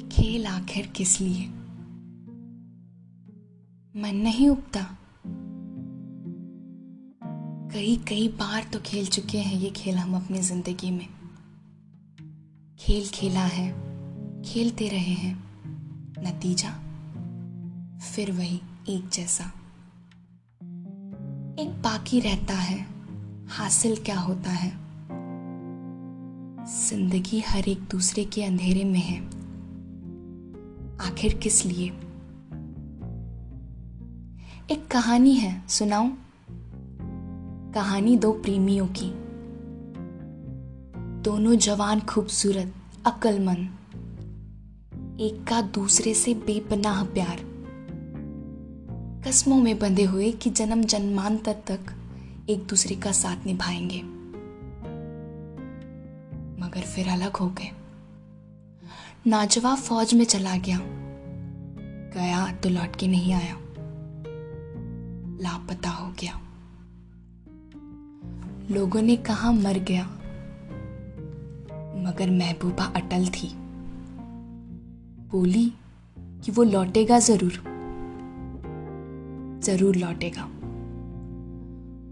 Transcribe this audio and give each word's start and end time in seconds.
खेल 0.00 0.46
आखिर 0.46 0.86
किस 0.86 1.20
लिए? 1.20 1.46
मन 3.96 4.16
नहीं 4.16 4.48
उगता। 4.48 4.98
कई 7.72 7.96
कई 7.96 8.28
बार 8.28 8.64
तो 8.72 8.78
खेल 8.80 9.06
चुके 9.06 9.38
हैं 9.38 9.60
ये 9.60 9.70
खेल 9.70 9.94
हम 9.94 10.24
अपनी 10.24 10.38
ज़िंदगी 10.38 10.90
में। 10.90 11.08
खेल 12.78 13.08
खेला 13.08 13.44
है, 13.44 13.72
खेलते 14.42 14.88
रहे 14.88 15.14
हैं। 15.14 15.44
नतीजा? 16.18 16.70
फिर 17.98 18.32
वही 18.32 18.60
एक 18.88 19.08
जैसा। 19.08 19.44
एक 21.62 21.82
बाकी 21.82 22.20
रहता 22.20 22.54
है, 22.54 22.86
हासिल 23.48 23.96
क्या 23.96 24.20
होता 24.20 24.50
है? 24.50 24.70
ज़िंदगी 26.88 27.40
हर 27.40 27.68
एक 27.68 27.80
दूसरे 27.80 28.24
के 28.24 28.44
अंधेरे 28.44 28.84
में 28.84 29.00
है। 29.00 29.37
आखिर 31.00 31.34
किस 31.34 31.66
लिए? 31.66 31.88
एक 34.70 34.88
कहानी 34.90 35.34
है, 35.34 35.68
सुनाऊं? 35.68 36.10
कहानी 37.72 38.16
दो 38.16 38.32
प्रेमियों 38.32 38.86
की। 38.86 39.12
दोनों 41.22 41.54
जवान 41.54 42.00
खूबसूरत, 42.00 42.74
अक्लमंद। 43.06 43.74
एक 45.20 45.44
का 45.48 45.62
दूसरे 45.62 46.14
से 46.14 46.34
बेपनाह 46.34 47.04
प्यार। 47.04 47.48
कस्मों 49.26 49.62
में 49.62 49.78
बंधे 49.78 50.04
हुए 50.04 50.32
कि 50.32 50.50
जन्म 50.50 50.82
जन्मांतर 50.82 51.52
तक 51.52 51.80
एक 52.50 52.66
दूसरे 52.66 52.96
का 52.96 53.12
साथ 53.12 53.46
निभाएँगे। 53.46 54.02
मगर 56.66 56.80
फिर 56.80 57.08
अलग 57.08 57.36
हो 57.36 57.48
गए। 57.48 57.77
नाजवा 59.28 59.74
फौज 59.74 60.14
में 60.14 60.24
चला 60.24 60.56
गया। 60.56 60.78
गया 62.14 62.52
तो 62.52 62.68
लौट 62.68 62.96
के 62.96 63.08
नहीं 63.08 63.32
आया। 63.32 63.56
लापता 65.42 65.90
हो 65.90 66.12
गया। 66.12 66.40
लोगों 68.70 69.02
ने 69.02 69.16
कहा, 69.16 69.52
मर 69.52 69.78
गया। 69.78 70.04
मगर 72.04 72.30
महबूबा 72.30 72.84
अटल 72.84 73.26
थी। 73.28 73.52
बोली 75.30 75.72
कि 76.16 76.52
वो 76.52 76.62
लौटेगा 76.62 77.18
ज़रूर। 77.18 77.52
ज़रूर 79.62 79.96
लौटेगा। 79.96 80.48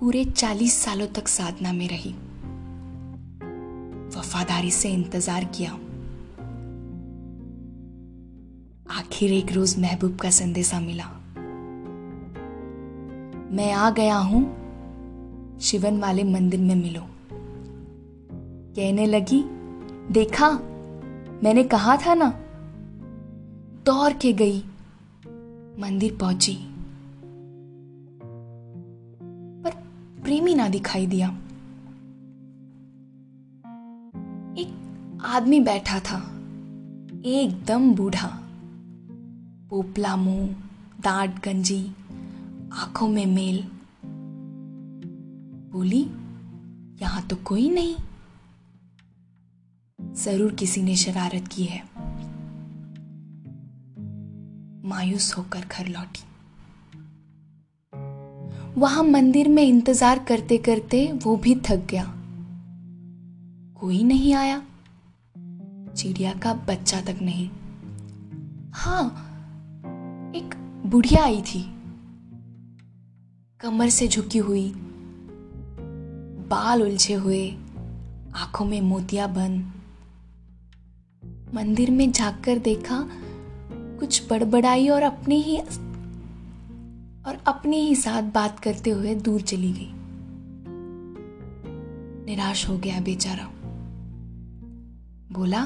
पूरे 0.00 0.24
चालीस 0.24 0.82
सालों 0.82 1.06
तक 1.06 1.28
साधना 1.28 1.72
में 1.72 1.88
रही। 1.88 2.12
वफादारी 4.18 4.70
से 4.70 4.90
इंतज़ार 4.90 5.44
किया। 5.44 5.78
आखिर 9.22 9.32
एक 9.32 9.52
रोज 9.52 9.78
महबूब 9.78 10.16
का 10.16 10.30
संदेशा 10.30 10.80
मिला। 10.80 11.04
मैं 13.54 13.72
आ 13.72 13.90
गया 13.90 14.16
हूँ, 14.16 14.42
शिवन 15.60 16.00
वाले 16.00 16.24
मंदिर 16.24 16.60
में 16.60 16.74
मिलो। 16.74 17.02
कहने 18.76 19.06
लगी, 19.06 19.44
देखा, 20.12 20.50
मैंने 21.44 21.64
कहा 21.64 21.96
था 21.96 22.14
ना? 22.14 22.30
दौड़ 23.86 24.12
के 24.12 24.32
गई, 24.32 24.58
मंदिर 25.78 26.18
पहुँची। 26.20 26.58
पर 29.62 29.70
प्रेमी 30.24 30.54
ना 30.54 30.68
दिखाई 30.68 31.06
दिया। 31.06 31.28
एक 34.58 35.20
आदमी 35.24 35.60
बैठा 35.60 36.00
था, 36.00 36.18
एकदम 37.24 37.94
बूढ़ा। 37.94 38.41
पोपला 39.72 40.16
मुँह 40.16 40.48
दांत 41.00 41.40
गंजी 41.44 41.92
आँखों 42.72 43.08
में 43.08 43.26
मेल। 43.26 43.62
बोली, 45.72 46.00
यहाँ 47.02 47.26
तो 47.28 47.36
कोई 47.36 47.70
नहीं। 47.70 47.94
ज़रूर 50.14 50.54
किसी 50.54 50.82
ने 50.82 50.96
शरारत 50.96 51.48
की 51.48 51.64
है। 51.64 51.82
मायूस 54.88 55.34
होकर 55.38 55.60
घर 55.60 55.88
लौटी। 55.88 56.24
वहाँ 58.80 59.04
मंदिर 59.04 59.48
में 59.48 59.62
इंतज़ार 59.62 60.18
करते 60.18 60.58
करते 60.58 61.12
वो 61.12 61.36
भी 61.36 61.54
थक 61.54 61.86
गया। 61.90 62.04
कोई 63.80 64.04
नहीं 64.04 64.34
आया। 64.34 64.62
चिड़िया 65.96 66.34
का 66.34 66.54
बच्चा 66.54 67.00
तक 67.00 67.18
नहीं। 67.22 67.50
हाँ 68.72 69.28
बुढ़िया 70.86 71.24
आई 71.24 71.42
थी। 71.42 71.62
कमर 73.60 73.88
से 73.88 74.08
झुकी 74.08 74.38
हुई, 74.38 74.72
बाल 76.50 76.82
उलझे 76.82 77.14
हुए, 77.14 77.50
आँखों 78.34 78.64
में 78.64 78.80
मोतिया 78.80 79.26
बंद 79.26 79.72
मंदिर 81.54 81.90
में 81.90 82.12
झाँक 82.12 82.44
कर 82.44 82.58
देखा, 82.58 83.08
कुछ 83.72 84.30
बड़बड़ाई 84.30 84.88
और 84.88 85.02
अपने 85.02 85.34
ही 85.34 85.58
और 87.26 87.38
अपने 87.46 87.76
ही 87.76 87.96
साथ 87.96 88.22
बात 88.22 88.60
करते 88.60 88.90
हुए 88.90 89.14
दूर 89.14 89.40
चली 89.40 89.72
गई। 89.72 89.92
निराश 92.26 92.68
हो 92.68 92.78
गया 92.78 93.00
बेचारा। 93.00 93.48
बोला, 95.32 95.64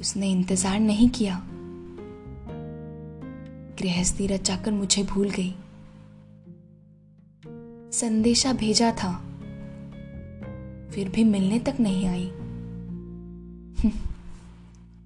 उसने 0.00 0.30
इंतज़ार 0.30 0.80
नहीं 0.80 1.08
किया। 1.08 1.46
गृहस्थी 3.78 4.26
रचाकर 4.26 4.70
मुझे 4.70 5.02
भूल 5.02 5.30
गई। 5.30 5.54
संदेशा 7.92 8.52
भेजा 8.52 8.92
था। 8.92 9.12
फिर 10.90 11.08
भी 11.08 11.24
मिलने 11.24 11.58
तक 11.58 11.76
नहीं 11.80 12.06
आई। 12.06 12.32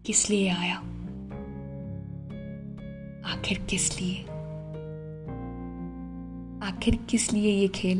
किस 0.07 0.31
लिए 0.31 0.49
आया? 0.49 0.77
आखिर 3.33 3.59
किस 3.59 4.01
लिए? 4.01 4.23
आखिर 6.67 6.97
किस 6.97 7.33
लिए 7.33 7.61
ये 7.61 7.69
खेल? 7.69 7.99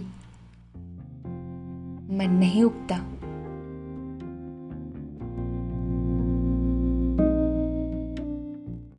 मन 2.17 2.37
नहीं 2.41 2.63
उगता। 2.63 3.16